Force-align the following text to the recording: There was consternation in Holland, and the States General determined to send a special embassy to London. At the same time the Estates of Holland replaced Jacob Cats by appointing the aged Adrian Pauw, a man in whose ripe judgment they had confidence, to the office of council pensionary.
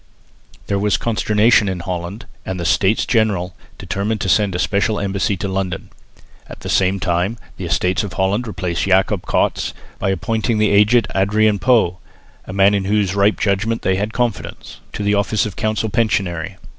There 0.65 0.79
was 0.79 0.97
consternation 0.97 1.69
in 1.69 1.81
Holland, 1.81 2.25
and 2.43 2.59
the 2.59 2.65
States 2.65 3.05
General 3.05 3.53
determined 3.77 4.19
to 4.21 4.29
send 4.29 4.55
a 4.55 4.57
special 4.57 4.99
embassy 4.99 5.37
to 5.37 5.47
London. 5.47 5.91
At 6.47 6.61
the 6.61 6.69
same 6.69 6.99
time 6.99 7.37
the 7.57 7.65
Estates 7.65 8.01
of 8.03 8.13
Holland 8.13 8.47
replaced 8.47 8.85
Jacob 8.85 9.27
Cats 9.27 9.75
by 9.99 10.09
appointing 10.09 10.57
the 10.57 10.71
aged 10.71 11.05
Adrian 11.13 11.59
Pauw, 11.59 11.97
a 12.47 12.51
man 12.51 12.73
in 12.73 12.85
whose 12.85 13.13
ripe 13.13 13.39
judgment 13.39 13.83
they 13.83 13.95
had 13.97 14.11
confidence, 14.11 14.79
to 14.93 15.03
the 15.03 15.13
office 15.13 15.45
of 15.45 15.55
council 15.55 15.87
pensionary. 15.87 16.55